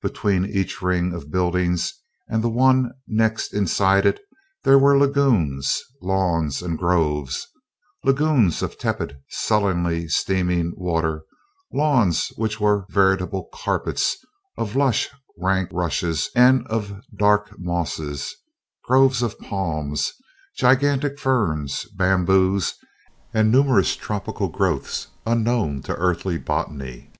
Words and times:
Between 0.00 0.46
each 0.46 0.80
ring 0.80 1.12
of 1.12 1.30
buildings 1.30 1.92
and 2.26 2.42
the 2.42 2.48
one 2.48 2.90
next 3.06 3.52
inside 3.52 4.06
it 4.06 4.18
there 4.62 4.78
were 4.78 4.96
lagoons, 4.96 5.78
lawns 6.00 6.62
and 6.62 6.78
groves 6.78 7.46
lagoons 8.02 8.62
of 8.62 8.78
tepid, 8.78 9.18
sullenly 9.28 10.08
steaming 10.08 10.72
water; 10.74 11.26
lawns 11.70 12.28
which 12.36 12.58
were 12.58 12.86
veritable 12.88 13.50
carpets 13.52 14.16
of 14.56 14.74
lush, 14.74 15.10
rank 15.38 15.68
rushes 15.70 16.30
and 16.34 16.66
of 16.68 17.02
dank 17.14 17.42
mosses; 17.58 18.34
groves 18.84 19.20
of 19.20 19.38
palms, 19.38 20.14
gigantic 20.56 21.18
ferns, 21.20 21.84
bamboos, 21.94 22.72
and 23.34 23.52
numerous 23.52 23.96
tropical 23.96 24.48
growths 24.48 25.08
unknown 25.26 25.82
to 25.82 25.94
Earthly 25.96 26.38
botany. 26.38 27.12